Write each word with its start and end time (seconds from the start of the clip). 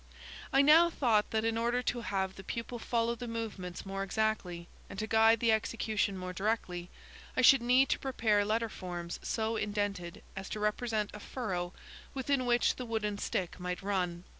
I 0.51 0.63
now 0.63 0.89
thought 0.89 1.29
that 1.29 1.45
in 1.45 1.59
order 1.59 1.83
to 1.83 2.01
have 2.01 2.33
the 2.35 2.43
pupil 2.43 2.79
follow 2.79 3.13
the 3.13 3.27
movements 3.27 3.85
more 3.85 4.01
exactly, 4.01 4.67
and 4.89 4.97
to 4.97 5.05
guide 5.05 5.39
the 5.41 5.51
execution 5.51 6.17
more 6.17 6.33
directly, 6.33 6.89
I 7.37 7.41
should 7.43 7.61
need 7.61 7.87
to 7.89 7.99
prepare 7.99 8.43
letter 8.43 8.67
forms 8.67 9.19
so 9.21 9.57
indented, 9.57 10.23
as 10.35 10.49
to 10.49 10.59
represent 10.59 11.11
a 11.13 11.19
furrow 11.19 11.73
within 12.15 12.47
which 12.47 12.77
the 12.77 12.85
wooden 12.87 13.19
stick 13.19 13.59
might 13.59 13.83
run. 13.83 14.23